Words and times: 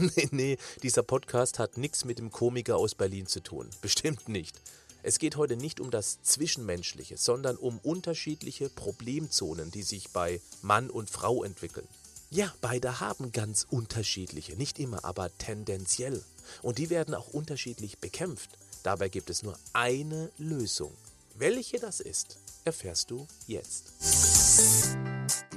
nee, 0.16 0.28
nee, 0.30 0.58
dieser 0.82 1.02
Podcast 1.02 1.58
hat 1.58 1.76
nichts 1.76 2.04
mit 2.04 2.18
dem 2.18 2.30
Komiker 2.30 2.76
aus 2.76 2.94
Berlin 2.94 3.26
zu 3.26 3.40
tun. 3.40 3.68
Bestimmt 3.82 4.28
nicht. 4.28 4.58
Es 5.02 5.18
geht 5.18 5.36
heute 5.36 5.56
nicht 5.56 5.80
um 5.80 5.90
das 5.90 6.22
Zwischenmenschliche, 6.22 7.16
sondern 7.16 7.56
um 7.56 7.78
unterschiedliche 7.78 8.70
Problemzonen, 8.70 9.70
die 9.70 9.82
sich 9.82 10.10
bei 10.10 10.40
Mann 10.62 10.90
und 10.90 11.10
Frau 11.10 11.44
entwickeln. 11.44 11.88
Ja, 12.30 12.54
beide 12.60 13.00
haben 13.00 13.32
ganz 13.32 13.66
unterschiedliche, 13.68 14.56
nicht 14.56 14.78
immer, 14.78 15.04
aber 15.04 15.36
tendenziell. 15.36 16.22
Und 16.62 16.78
die 16.78 16.88
werden 16.88 17.14
auch 17.14 17.28
unterschiedlich 17.28 17.98
bekämpft. 17.98 18.50
Dabei 18.82 19.08
gibt 19.08 19.28
es 19.28 19.42
nur 19.42 19.58
eine 19.72 20.30
Lösung. 20.38 20.92
Welche 21.34 21.78
das 21.78 22.00
ist, 22.00 22.38
erfährst 22.64 23.10
du 23.10 23.26
jetzt. 23.46 23.92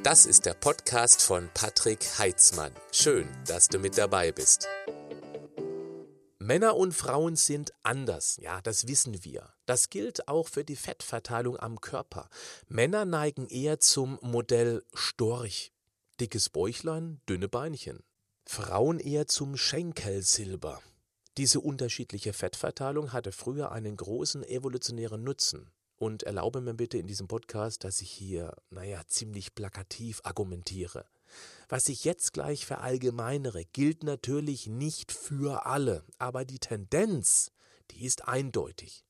Das 0.04 0.26
ist 0.26 0.46
der 0.46 0.54
Podcast 0.54 1.22
von 1.22 1.50
Patrick 1.54 2.04
Heitzmann. 2.20 2.74
Schön, 2.92 3.26
dass 3.48 3.70
du 3.70 3.80
mit 3.80 3.98
dabei 3.98 4.34
bist. 4.34 4.68
Männer 6.40 6.76
und 6.76 6.92
Frauen 6.92 7.38
sind 7.38 7.72
anders, 7.84 8.38
ja, 8.42 8.60
das 8.62 8.90
wissen 8.90 9.24
wir. 9.24 9.54
Das 9.66 9.90
gilt 9.90 10.28
auch 10.28 10.50
für 10.50 10.66
die 10.66 10.76
Fettverteilung 10.76 11.58
am 11.58 11.80
Körper. 11.80 12.28
Männer 12.68 13.06
neigen 13.06 13.48
eher 13.48 13.80
zum 13.80 14.20
Modell 14.22 14.84
Storch. 14.94 15.72
Dickes 16.20 16.50
Bäuchlein, 16.50 17.22
dünne 17.30 17.48
Beinchen. 17.48 18.04
Frauen 18.46 19.00
eher 19.00 19.28
zum 19.28 19.56
Schenkelsilber. 19.56 20.82
Diese 21.38 21.62
unterschiedliche 21.62 22.34
Fettverteilung 22.34 23.14
hatte 23.14 23.32
früher 23.32 23.72
einen 23.72 23.96
großen 23.96 24.44
evolutionären 24.44 25.24
Nutzen. 25.24 25.72
Und 26.04 26.24
erlaube 26.24 26.60
mir 26.60 26.74
bitte 26.74 26.98
in 26.98 27.08
diesem 27.08 27.30
Podcast, 27.30 27.86
dass 27.86 28.02
ich 28.02 28.12
hier, 28.12 28.58
naja, 28.70 29.04
ziemlich 29.08 29.56
plakativ 29.56 30.20
argumentiere. 30.26 31.06
Was 31.70 31.88
ich 31.88 32.04
jetzt 32.04 32.34
gleich 32.34 32.66
verallgemeinere, 32.66 33.64
gilt 33.64 34.04
natürlich 34.04 34.68
nicht 34.68 35.14
für 35.14 35.66
alle, 35.66 36.04
aber 36.18 36.44
die 36.44 36.60
Tendenz, 36.60 37.54
die 37.92 38.04
ist 38.04 38.28
eindeutig. 38.28 39.06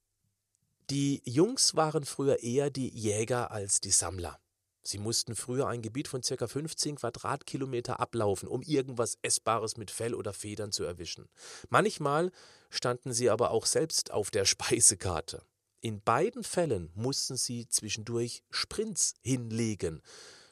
Die 0.92 1.24
Jungs 1.26 1.74
waren 1.74 2.06
früher 2.06 2.44
eher 2.44 2.70
die 2.70 2.90
Jäger 2.90 3.50
als 3.50 3.82
die 3.82 3.90
Sammler. 3.90 4.40
Sie 4.84 5.00
mussten 5.00 5.36
früher 5.36 5.66
ein 5.66 5.82
Gebiet 5.82 6.08
von 6.08 6.22
ca. 6.22 6.48
15 6.48 6.98
Quadratkilometer 6.98 8.00
ablaufen, 8.00 8.48
um 8.48 8.62
irgendwas 8.62 9.18
Essbares 9.24 9.78
mit 9.78 9.90
Fell 9.90 10.14
oder 10.14 10.32
Federn 10.32 10.72
zu 10.72 10.84
erwischen. 10.84 11.28
Manchmal 11.70 12.32
standen 12.70 13.14
sie 13.14 13.32
aber 13.32 13.50
auch 13.50 13.66
selbst 13.66 14.12
auf 14.12 14.30
der 14.30 14.46
Speisekarte. 14.46 15.42
In 15.86 16.02
beiden 16.02 16.46
Fällen 16.46 16.90
mussten 16.96 17.36
sie 17.36 17.68
zwischendurch 17.68 18.42
Sprints 18.50 19.16
hinlegen. 19.22 20.02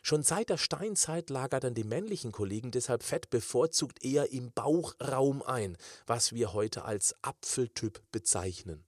Schon 0.01 0.23
seit 0.23 0.49
der 0.49 0.57
Steinzeit 0.57 1.29
lagerten 1.29 1.73
die 1.73 1.85
männlichen 1.85 2.33
Kollegen 2.33 2.69
deshalb 2.69 3.01
Fett 3.01 3.29
bevorzugt 3.29 4.03
eher 4.03 4.33
im 4.33 4.51
Bauchraum 4.51 5.41
ein, 5.41 5.77
was 6.05 6.33
wir 6.33 6.51
heute 6.51 6.83
als 6.83 7.15
Apfeltyp 7.21 8.01
bezeichnen. 8.11 8.83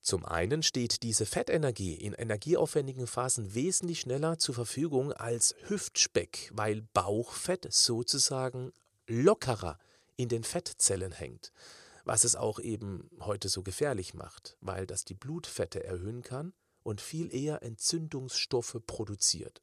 Zum 0.00 0.24
einen 0.24 0.62
steht 0.62 1.02
diese 1.02 1.26
Fettenergie 1.26 1.94
in 1.94 2.14
energieaufwendigen 2.14 3.06
Phasen 3.06 3.54
wesentlich 3.54 4.00
schneller 4.00 4.38
zur 4.38 4.54
Verfügung 4.54 5.12
als 5.12 5.54
Hüftspeck, 5.68 6.50
weil 6.54 6.80
Bauchfett 6.94 7.70
sozusagen 7.70 8.72
lockerer 9.06 9.78
in 10.16 10.30
den 10.30 10.42
Fettzellen 10.42 11.12
hängt, 11.12 11.52
was 12.04 12.24
es 12.24 12.36
auch 12.36 12.58
eben 12.58 13.10
heute 13.20 13.48
so 13.48 13.62
gefährlich 13.62 14.14
macht, 14.14 14.56
weil 14.60 14.86
das 14.86 15.04
die 15.04 15.14
Blutfette 15.14 15.84
erhöhen 15.84 16.22
kann 16.22 16.52
und 16.82 17.00
viel 17.00 17.34
eher 17.34 17.62
Entzündungsstoffe 17.62 18.78
produziert. 18.86 19.62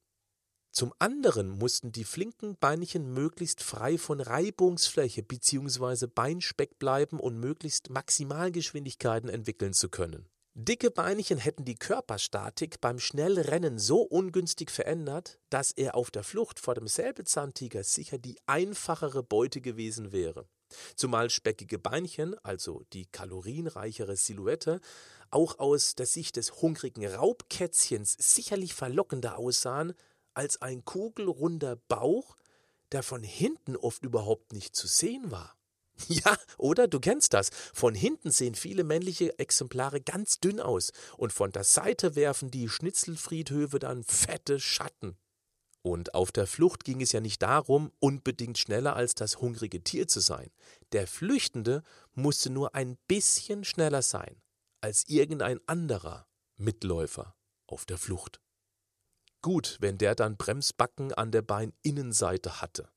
Zum 0.72 0.94
anderen 1.00 1.50
mussten 1.50 1.92
die 1.92 2.04
flinken 2.04 2.56
Beinchen 2.56 3.12
möglichst 3.14 3.64
frei 3.64 3.98
von 3.98 4.22
Reibungsfläche 4.22 5.24
bzw. 5.24 6.08
Beinspeck 6.08 6.78
bleiben 6.78 7.20
und 7.20 7.40
möglichst 7.40 7.90
Maximalgeschwindigkeiten 7.90 9.30
entwickeln 9.30 9.74
zu 9.74 9.90
können. 9.90 10.30
Dicke 10.54 10.92
Beinchen 10.92 11.38
hätten 11.38 11.64
die 11.64 11.76
Körperstatik 11.76 12.82
beim 12.82 13.00
Schnellrennen 13.00 13.80
so 13.80 14.02
ungünstig 14.02 14.72
verändert, 14.72 15.40
dass 15.50 15.72
er 15.72 15.96
auf 15.96 16.12
der 16.12 16.24
Flucht 16.24 16.60
vor 16.60 16.76
dem 16.76 16.88
Säbelzahntiger 16.88 17.84
sicher 17.84 18.18
die 18.18 18.38
einfachere 18.46 19.24
Beute 19.24 19.62
gewesen 19.62 20.12
wäre. 20.12 20.48
Zumal 20.96 21.30
speckige 21.30 21.80
Beinchen, 21.80 22.38
also 22.44 22.84
die 22.94 23.06
kalorienreichere 23.06 24.16
Silhouette, 24.16 24.82
auch 25.32 25.60
aus 25.60 25.96
der 25.96 26.06
Sicht 26.06 26.36
des 26.36 26.62
hungrigen 26.62 27.06
Raubkätzchens 27.06 28.16
sicherlich 28.20 28.74
verlockender 28.74 29.38
aussahen 29.38 29.94
als 30.34 30.62
ein 30.62 30.86
kugelrunder 30.86 31.76
Bauch, 31.88 32.36
der 32.92 33.04
von 33.04 33.24
hinten 33.24 33.76
oft 33.76 34.04
überhaupt 34.04 34.54
nicht 34.54 34.76
zu 34.76 34.88
sehen 34.88 35.32
war. 35.32 35.56
Ja, 36.08 36.38
oder? 36.58 36.88
Du 36.88 37.02
kennst 37.02 37.34
das. 37.34 37.50
Von 37.74 37.94
hinten 37.94 38.32
sehen 38.32 38.56
viele 38.56 38.86
männliche 38.86 39.38
Exemplare 39.38 40.00
ganz 40.00 40.40
dünn 40.40 40.62
aus 40.62 40.92
und 41.18 41.34
von 41.34 41.52
der 41.52 41.66
Seite 41.66 42.16
werfen 42.16 42.52
die 42.52 42.70
Schnitzelfriedhöfe 42.70 43.80
dann 43.80 44.04
fette 44.04 44.62
Schatten. 44.62 45.18
Und 45.82 46.14
auf 46.14 46.32
der 46.32 46.46
Flucht 46.46 46.84
ging 46.84 47.02
es 47.02 47.14
ja 47.14 47.22
nicht 47.22 47.42
darum, 47.42 47.92
unbedingt 48.00 48.58
schneller 48.58 48.96
als 48.96 49.16
das 49.16 49.38
hungrige 49.38 49.82
Tier 49.84 50.08
zu 50.08 50.20
sein. 50.20 50.52
Der 50.92 51.08
Flüchtende 51.08 51.84
musste 52.14 52.50
nur 52.50 52.76
ein 52.76 52.98
bisschen 53.08 53.64
schneller 53.64 54.02
sein 54.02 54.42
als 54.82 55.08
irgendein 55.08 55.60
anderer 55.68 56.28
Mitläufer 56.58 57.36
auf 57.68 57.86
der 57.86 57.98
Flucht. 57.98 58.42
Gut, 59.42 59.78
wenn 59.80 59.98
der 59.98 60.16
dann 60.16 60.38
Bremsbacken 60.38 61.14
an 61.14 61.32
der 61.32 61.42
Beininnenseite 61.42 62.62
hatte. 62.62 62.90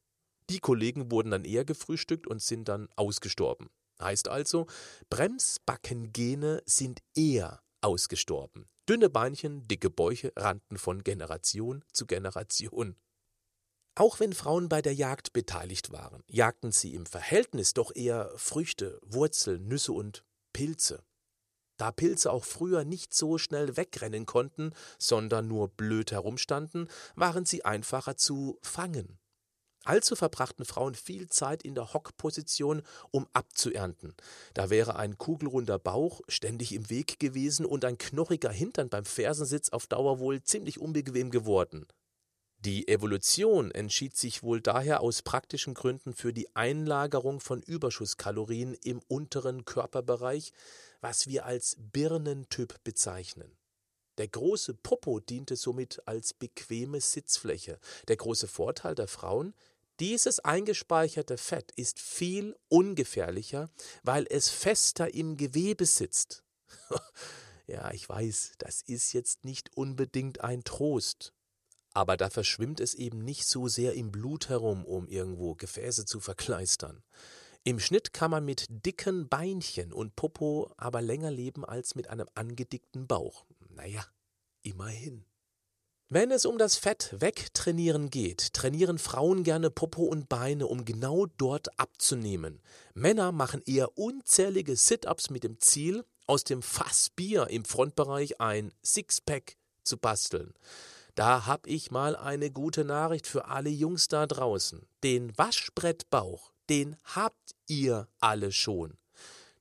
Die 0.50 0.58
Kollegen 0.58 1.10
wurden 1.10 1.30
dann 1.30 1.44
eher 1.44 1.64
gefrühstückt 1.64 2.26
und 2.26 2.42
sind 2.42 2.68
dann 2.68 2.88
ausgestorben. 2.96 3.70
Heißt 4.00 4.28
also, 4.28 4.66
Bremsbackengene 5.08 6.62
sind 6.66 7.00
eher 7.14 7.62
ausgestorben. 7.80 8.68
Dünne 8.88 9.08
Beinchen, 9.08 9.66
dicke 9.68 9.90
Bäuche 9.90 10.32
rannten 10.34 10.76
von 10.76 11.04
Generation 11.04 11.84
zu 11.92 12.06
Generation. 12.06 12.96
Auch 13.94 14.18
wenn 14.18 14.32
Frauen 14.32 14.68
bei 14.68 14.82
der 14.82 14.94
Jagd 14.94 15.32
beteiligt 15.32 15.92
waren, 15.92 16.24
jagten 16.26 16.72
sie 16.72 16.94
im 16.94 17.06
Verhältnis 17.06 17.74
doch 17.74 17.94
eher 17.94 18.32
Früchte, 18.36 18.98
Wurzeln, 19.02 19.68
Nüsse 19.68 19.92
und 19.92 20.24
Pilze. 20.52 21.04
Da 21.76 21.92
Pilze 21.92 22.32
auch 22.32 22.44
früher 22.44 22.84
nicht 22.84 23.14
so 23.14 23.38
schnell 23.38 23.76
wegrennen 23.76 24.26
konnten, 24.26 24.72
sondern 24.98 25.46
nur 25.46 25.68
blöd 25.68 26.10
herumstanden, 26.10 26.88
waren 27.14 27.44
sie 27.44 27.64
einfacher 27.64 28.16
zu 28.16 28.58
fangen. 28.62 29.18
Also 29.84 30.14
verbrachten 30.14 30.64
Frauen 30.64 30.94
viel 30.94 31.28
Zeit 31.28 31.62
in 31.62 31.74
der 31.74 31.92
Hockposition, 31.92 32.82
um 33.10 33.26
abzuernten. 33.32 34.14
Da 34.54 34.70
wäre 34.70 34.96
ein 34.96 35.18
kugelrunder 35.18 35.78
Bauch 35.78 36.20
ständig 36.28 36.72
im 36.72 36.88
Weg 36.88 37.18
gewesen 37.18 37.66
und 37.66 37.84
ein 37.84 37.98
knochiger 37.98 38.50
Hintern 38.50 38.88
beim 38.88 39.04
Fersensitz 39.04 39.70
auf 39.70 39.86
Dauer 39.86 40.20
wohl 40.20 40.42
ziemlich 40.42 40.80
unbequem 40.80 41.30
geworden. 41.30 41.86
Die 42.64 42.86
Evolution 42.86 43.72
entschied 43.72 44.16
sich 44.16 44.44
wohl 44.44 44.60
daher 44.60 45.00
aus 45.00 45.22
praktischen 45.22 45.74
Gründen 45.74 46.12
für 46.12 46.32
die 46.32 46.54
Einlagerung 46.54 47.40
von 47.40 47.60
Überschusskalorien 47.60 48.74
im 48.84 49.00
unteren 49.08 49.64
Körperbereich, 49.64 50.52
was 51.00 51.26
wir 51.26 51.44
als 51.44 51.76
Birnentyp 51.80 52.84
bezeichnen. 52.84 53.56
Der 54.18 54.28
große 54.28 54.74
Popo 54.74 55.18
diente 55.18 55.56
somit 55.56 56.06
als 56.06 56.34
bequeme 56.34 57.00
Sitzfläche. 57.00 57.80
Der 58.06 58.16
große 58.16 58.46
Vorteil 58.46 58.94
der 58.94 59.08
Frauen, 59.08 59.54
dieses 60.00 60.40
eingespeicherte 60.40 61.38
Fett 61.38 61.72
ist 61.76 62.00
viel 62.00 62.56
ungefährlicher, 62.68 63.70
weil 64.02 64.26
es 64.28 64.48
fester 64.48 65.12
im 65.14 65.36
Gewebe 65.36 65.86
sitzt. 65.86 66.44
ja, 67.66 67.90
ich 67.92 68.08
weiß, 68.08 68.52
das 68.58 68.82
ist 68.82 69.12
jetzt 69.12 69.44
nicht 69.44 69.76
unbedingt 69.76 70.40
ein 70.40 70.64
Trost. 70.64 71.32
Aber 71.94 72.16
da 72.16 72.30
verschwimmt 72.30 72.80
es 72.80 72.94
eben 72.94 73.18
nicht 73.18 73.46
so 73.46 73.68
sehr 73.68 73.94
im 73.94 74.10
Blut 74.10 74.48
herum, 74.48 74.84
um 74.84 75.08
irgendwo 75.08 75.54
Gefäße 75.54 76.06
zu 76.06 76.20
verkleistern. 76.20 77.02
Im 77.64 77.78
Schnitt 77.78 78.12
kann 78.12 78.30
man 78.30 78.44
mit 78.44 78.66
dicken 78.68 79.28
Beinchen 79.28 79.92
und 79.92 80.16
Popo 80.16 80.72
aber 80.76 81.00
länger 81.00 81.30
leben 81.30 81.64
als 81.64 81.94
mit 81.94 82.08
einem 82.08 82.28
angedickten 82.34 83.06
Bauch. 83.06 83.44
Naja, 83.68 84.04
immerhin. 84.62 85.24
Wenn 86.14 86.30
es 86.30 86.44
um 86.44 86.58
das 86.58 86.76
Fett 86.76 87.08
wegtrainieren 87.18 88.10
geht, 88.10 88.52
trainieren 88.52 88.98
Frauen 88.98 89.44
gerne 89.44 89.70
Popo 89.70 90.02
und 90.02 90.28
Beine, 90.28 90.66
um 90.66 90.84
genau 90.84 91.24
dort 91.38 91.80
abzunehmen. 91.80 92.60
Männer 92.92 93.32
machen 93.32 93.62
eher 93.64 93.96
unzählige 93.96 94.76
Sit-ups 94.76 95.30
mit 95.30 95.42
dem 95.42 95.58
Ziel, 95.58 96.04
aus 96.26 96.44
dem 96.44 96.60
Fass 96.60 97.08
Bier 97.16 97.46
im 97.48 97.64
Frontbereich 97.64 98.42
ein 98.42 98.74
Sixpack 98.84 99.56
zu 99.84 99.96
basteln. 99.96 100.52
Da 101.14 101.46
hab 101.46 101.66
ich 101.66 101.90
mal 101.90 102.14
eine 102.14 102.50
gute 102.50 102.84
Nachricht 102.84 103.26
für 103.26 103.46
alle 103.46 103.70
Jungs 103.70 104.08
da 104.08 104.26
draußen. 104.26 104.86
Den 105.02 105.32
Waschbrettbauch, 105.38 106.52
den 106.68 106.98
habt 107.04 107.54
ihr 107.68 108.06
alle 108.20 108.52
schon. 108.52 108.98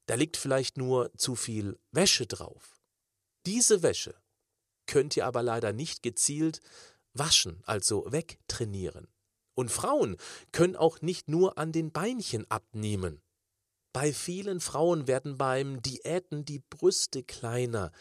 Da 0.06 0.16
liegt 0.16 0.36
vielleicht 0.36 0.76
nur 0.76 1.14
zu 1.16 1.36
viel 1.36 1.80
Wäsche 1.94 2.28
drauf. 2.28 2.82
Diese 3.46 3.84
Wäsche 3.84 4.16
könnt 4.92 5.16
ihr 5.16 5.26
aber 5.26 5.42
leider 5.42 5.72
nicht 5.72 6.04
gezielt 6.04 6.60
waschen, 7.14 7.64
also 7.66 8.12
wegtrainieren. 8.12 9.08
Und 9.54 9.72
Frauen 9.72 10.18
können 10.52 10.76
auch 10.76 11.02
nicht 11.02 11.30
nur 11.30 11.58
an 11.58 11.72
den 11.72 11.92
Beinchen 11.94 12.50
abnehmen. 12.52 13.22
Bei 13.94 14.12
vielen 14.12 14.60
Frauen 14.60 15.08
werden 15.08 15.38
beim 15.38 15.82
Diäten 15.82 16.44
die 16.44 16.60
Brüste 16.60 17.24
kleiner. 17.24 17.94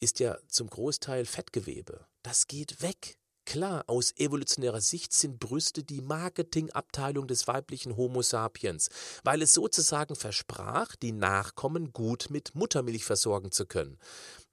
Ist 0.00 0.18
ja 0.18 0.36
zum 0.48 0.68
Großteil 0.68 1.24
Fettgewebe. 1.24 2.04
Das 2.22 2.48
geht 2.48 2.82
weg. 2.82 3.16
Klar, 3.46 3.84
aus 3.88 4.12
evolutionärer 4.16 4.80
Sicht 4.80 5.12
sind 5.12 5.38
Brüste 5.38 5.84
die 5.84 6.00
Marketingabteilung 6.00 7.26
des 7.26 7.46
weiblichen 7.46 7.96
Homo 7.96 8.22
sapiens, 8.22 8.88
weil 9.22 9.42
es 9.42 9.52
sozusagen 9.52 10.16
versprach, 10.16 10.96
die 10.96 11.12
Nachkommen 11.12 11.92
gut 11.92 12.28
mit 12.30 12.54
Muttermilch 12.54 13.04
versorgen 13.04 13.52
zu 13.52 13.66
können. 13.66 13.98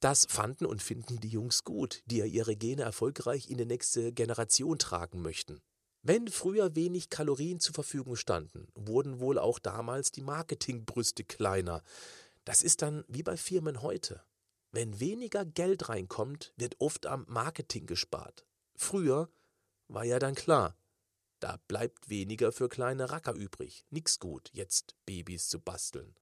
Das 0.02 0.26
fanden 0.30 0.66
und 0.66 0.84
finden 0.84 1.20
die 1.20 1.30
Jungs 1.30 1.64
gut, 1.64 2.02
die 2.06 2.18
ja 2.18 2.26
ihre 2.26 2.56
Gene 2.56 2.82
erfolgreich 2.84 3.50
in 3.50 3.58
die 3.58 3.66
nächste 3.66 4.12
Generation 4.12 4.78
tragen 4.78 5.22
möchten. 5.22 5.62
Wenn 6.04 6.28
früher 6.28 6.76
wenig 6.76 7.10
Kalorien 7.10 7.60
zur 7.60 7.76
Verfügung 7.76 8.16
standen, 8.16 8.68
wurden 8.76 9.20
wohl 9.20 9.38
auch 9.38 9.60
damals 9.60 10.12
die 10.12 10.24
Marketingbrüste 10.24 11.24
kleiner. 11.24 11.82
Das 12.44 12.62
ist 12.62 12.82
dann 12.82 13.06
wie 13.08 13.24
bei 13.24 13.38
Firmen 13.38 13.82
heute. 13.82 14.22
Wenn 14.72 15.00
weniger 15.00 15.46
Geld 15.46 15.90
reinkommt, 15.90 16.54
wird 16.58 16.76
oft 16.80 17.06
am 17.06 17.26
Marketing 17.28 17.86
gespart. 17.86 18.46
Früher 18.82 19.30
war 19.90 20.06
ja 20.06 20.18
dann 20.18 20.34
klar, 20.34 20.76
da 21.40 21.58
bleibt 21.68 22.10
weniger 22.10 22.52
für 22.52 22.68
kleine 22.68 23.12
Racker 23.12 23.34
übrig. 23.34 23.86
Nix 23.92 24.18
gut, 24.18 24.50
jetzt 24.54 24.96
Babys 25.06 25.50
zu 25.50 25.60
basteln. 25.60 26.16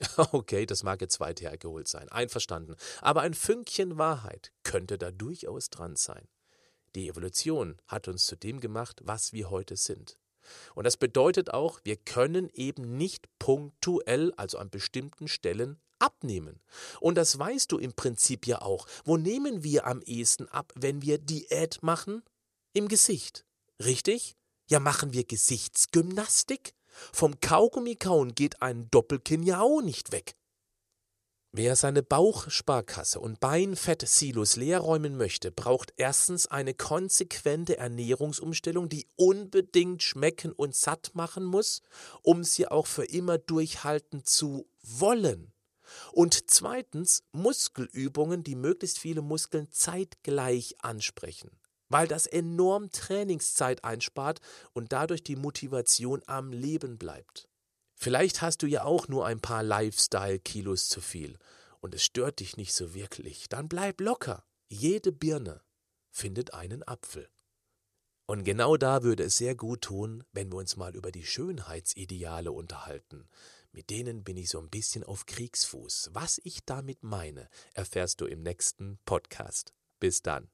Okay, 0.32 0.66
das 0.66 0.82
mag 0.82 1.00
jetzt 1.00 1.20
weit 1.20 1.40
hergeholt 1.40 1.86
sein, 1.86 2.08
einverstanden. 2.08 2.74
Aber 3.00 3.20
ein 3.22 3.32
Fünkchen 3.32 3.96
Wahrheit 3.96 4.52
könnte 4.64 4.98
da 4.98 5.12
durchaus 5.12 5.70
dran 5.70 5.94
sein. 5.94 6.26
Die 6.96 7.08
Evolution 7.08 7.80
hat 7.86 8.08
uns 8.08 8.26
zu 8.26 8.36
dem 8.36 8.58
gemacht, 8.58 9.00
was 9.04 9.32
wir 9.32 9.48
heute 9.48 9.76
sind. 9.76 10.18
Und 10.74 10.82
das 10.82 10.96
bedeutet 10.96 11.54
auch, 11.54 11.80
wir 11.84 11.96
können 11.96 12.50
eben 12.54 12.96
nicht 12.96 13.28
punktuell, 13.38 14.32
also 14.36 14.58
an 14.58 14.70
bestimmten 14.70 15.28
Stellen, 15.28 15.80
abnehmen. 15.98 16.60
Und 17.00 17.16
das 17.16 17.38
weißt 17.38 17.72
du 17.72 17.78
im 17.78 17.92
Prinzip 17.94 18.46
ja 18.46 18.62
auch. 18.62 18.86
Wo 19.04 19.16
nehmen 19.16 19.62
wir 19.64 19.86
am 19.86 20.02
ehesten 20.02 20.48
ab, 20.48 20.72
wenn 20.76 21.02
wir 21.02 21.18
Diät 21.18 21.82
machen? 21.82 22.22
Im 22.72 22.88
Gesicht. 22.88 23.44
Richtig? 23.82 24.36
Ja, 24.68 24.80
machen 24.80 25.12
wir 25.12 25.24
Gesichtsgymnastik? 25.24 26.74
Vom 27.12 27.40
Kaugummi 27.40 27.96
kauen 27.96 28.34
geht 28.34 28.60
ein 28.60 28.90
Doppelkinn 28.90 29.42
ja 29.42 29.60
auch 29.60 29.80
nicht 29.80 30.12
weg. 30.12 30.34
Wer 31.50 31.76
seine 31.76 32.02
Bauchsparkasse 32.02 33.18
und 33.20 33.40
Beinfettsilos 33.40 34.56
leerräumen 34.56 35.16
möchte, 35.16 35.50
braucht 35.50 35.94
erstens 35.96 36.46
eine 36.46 36.74
konsequente 36.74 37.78
Ernährungsumstellung, 37.78 38.90
die 38.90 39.06
unbedingt 39.16 40.02
schmecken 40.02 40.52
und 40.52 40.76
satt 40.76 41.12
machen 41.14 41.44
muss, 41.44 41.80
um 42.22 42.44
sie 42.44 42.68
auch 42.68 42.86
für 42.86 43.04
immer 43.04 43.38
durchhalten 43.38 44.24
zu 44.24 44.68
wollen. 44.82 45.52
Und 46.12 46.50
zweitens 46.50 47.24
Muskelübungen, 47.32 48.42
die 48.44 48.54
möglichst 48.54 48.98
viele 48.98 49.22
Muskeln 49.22 49.70
zeitgleich 49.70 50.76
ansprechen, 50.80 51.50
weil 51.88 52.08
das 52.08 52.26
enorm 52.26 52.90
Trainingszeit 52.90 53.84
einspart 53.84 54.40
und 54.72 54.92
dadurch 54.92 55.22
die 55.22 55.36
Motivation 55.36 56.22
am 56.26 56.52
Leben 56.52 56.98
bleibt. 56.98 57.48
Vielleicht 57.94 58.42
hast 58.42 58.62
du 58.62 58.66
ja 58.66 58.84
auch 58.84 59.08
nur 59.08 59.26
ein 59.26 59.40
paar 59.40 59.62
Lifestyle-Kilos 59.62 60.88
zu 60.88 61.00
viel 61.00 61.36
und 61.80 61.94
es 61.94 62.04
stört 62.04 62.40
dich 62.40 62.56
nicht 62.56 62.72
so 62.74 62.94
wirklich. 62.94 63.48
Dann 63.48 63.68
bleib 63.68 64.00
locker. 64.00 64.44
Jede 64.68 65.12
Birne 65.12 65.62
findet 66.10 66.54
einen 66.54 66.86
Apfel. 66.86 67.28
Und 68.26 68.44
genau 68.44 68.76
da 68.76 69.02
würde 69.02 69.24
es 69.24 69.38
sehr 69.38 69.54
gut 69.54 69.80
tun, 69.82 70.22
wenn 70.32 70.52
wir 70.52 70.58
uns 70.58 70.76
mal 70.76 70.94
über 70.94 71.10
die 71.10 71.24
Schönheitsideale 71.24 72.52
unterhalten. 72.52 73.26
Mit 73.78 73.90
denen 73.90 74.24
bin 74.24 74.36
ich 74.36 74.48
so 74.48 74.58
ein 74.58 74.70
bisschen 74.70 75.04
auf 75.04 75.24
Kriegsfuß. 75.26 76.10
Was 76.12 76.40
ich 76.42 76.64
damit 76.64 77.04
meine, 77.04 77.48
erfährst 77.74 78.20
du 78.20 78.26
im 78.26 78.42
nächsten 78.42 78.98
Podcast. 79.04 79.72
Bis 80.00 80.20
dann. 80.20 80.48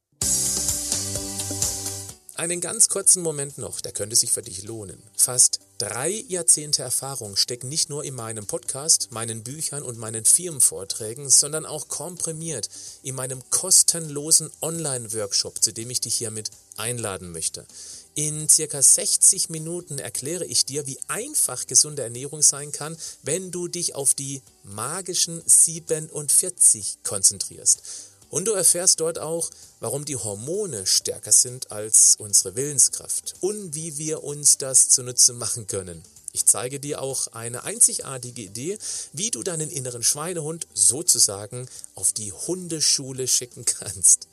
Einen 2.35 2.61
ganz 2.61 2.91
kurzen 2.91 3.23
Moment 3.23 3.57
noch, 3.57 3.81
der 3.81 3.93
könnte 3.93 4.15
sich 4.15 4.31
für 4.31 4.43
dich 4.43 4.65
lohnen. 4.65 5.03
Fast 5.17 5.61
drei 5.79 6.11
Jahrzehnte 6.11 6.83
Erfahrung 6.83 7.37
stecken 7.37 7.71
nicht 7.71 7.89
nur 7.89 8.05
in 8.05 8.15
meinem 8.15 8.47
Podcast, 8.47 9.11
meinen 9.11 9.43
Büchern 9.43 9.83
und 9.83 9.97
meinen 9.97 10.27
Firmenvorträgen, 10.27 11.31
sondern 11.31 11.65
auch 11.65 11.89
komprimiert 11.89 12.69
in 13.03 13.15
meinem 13.15 13.41
kostenlosen 13.49 14.51
Online-Workshop, 14.61 15.65
zu 15.65 15.73
dem 15.73 15.89
ich 15.89 16.03
dich 16.03 16.15
hiermit 16.15 16.51
einladen 16.77 17.33
möchte. 17.33 17.67
In 18.17 18.49
circa 18.49 18.81
60 18.81 19.51
Minuten 19.51 19.99
erkläre 19.99 20.45
ich 20.45 20.65
dir, 20.65 20.87
wie 20.87 21.01
einfach 21.09 21.67
gesunde 21.67 22.03
Ernährung 22.03 22.43
sein 22.43 22.71
kann, 22.71 22.97
wenn 23.25 23.51
du 23.51 23.67
dich 23.67 23.97
auf 23.97 24.15
die 24.15 24.41
magischen 24.63 25.43
47 25.45 26.99
konzentrierst. 27.03 27.83
Und 28.31 28.47
du 28.47 28.53
erfährst 28.53 29.01
dort 29.01 29.19
auch, 29.19 29.51
warum 29.81 30.05
die 30.05 30.17
Hormone 30.17 30.87
stärker 30.87 31.33
sind 31.33 31.73
als 31.73 32.15
unsere 32.17 32.55
Willenskraft 32.55 33.35
und 33.41 33.75
wie 33.75 33.99
wir 33.99 34.23
uns 34.23 34.59
das 34.59 34.89
zunutze 34.91 35.33
machen 35.33 35.67
können. 35.67 36.03
Ich 36.33 36.47
zeige 36.47 36.79
dir 36.79 37.03
auch 37.03 37.29
eine 37.29 37.65
einzigartige 37.65 38.43
Idee, 38.43 38.79
wie 39.13 39.31
du 39.33 39.43
deinen 39.43 39.71
inneren 39.71 40.05
Schweinehund 40.05 40.69
sozusagen 40.73 41.69
auf 41.97 42.13
die 42.13 42.33
Hundeschule 42.33 43.27
schicken 43.27 43.65
kannst. 43.65 44.29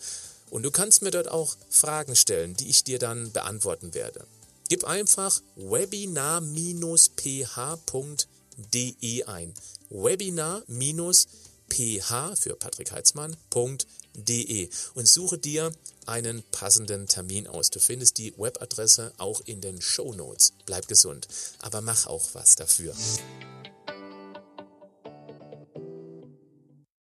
Und 0.52 0.62
du 0.64 0.70
kannst 0.70 1.02
mir 1.02 1.10
dort 1.12 1.30
auch 1.30 1.56
Fragen 1.70 2.16
stellen, 2.16 2.56
die 2.56 2.70
ich 2.70 2.84
dir 2.84 3.00
dann 3.00 3.32
beantworten 3.32 3.96
werde. 3.96 4.28
Gib 4.70 4.84
einfach 4.84 5.42
webinar-ph.de 5.56 6.44
ein. 9.24 9.54
Webinar-ph 9.90 10.66
für 12.36 12.56
Patrick 12.56 12.92
Heitzmann.de 12.92 14.70
und 14.94 15.08
suche 15.08 15.38
dir 15.38 15.72
einen 16.06 16.44
passenden 16.52 17.08
Termin 17.08 17.48
aus. 17.48 17.70
Du 17.70 17.80
findest 17.80 18.18
die 18.18 18.34
Webadresse 18.38 19.14
auch 19.18 19.40
in 19.46 19.62
den 19.62 19.82
Show 19.82 20.14
Notes. 20.14 20.52
Bleib 20.66 20.88
gesund, 20.88 21.30
aber 21.60 21.80
mach 21.82 22.08
auch 22.08 22.28
was 22.34 22.56
dafür. 22.56 22.94